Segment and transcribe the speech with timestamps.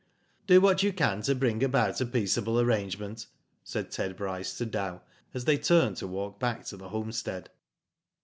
[0.47, 3.27] "Do what you can to bring about a peaceable arrangement,"
[3.63, 5.03] said Ted Bryce to Dow
[5.35, 7.51] as they turned to walk back to the homestead.